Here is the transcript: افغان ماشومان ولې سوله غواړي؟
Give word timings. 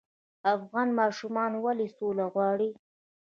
افغان 0.55 0.89
ماشومان 0.99 1.51
ولې 1.63 1.87
سوله 1.97 2.25
غواړي؟ 2.33 2.69